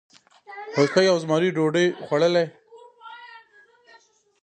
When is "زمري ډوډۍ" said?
1.23-1.87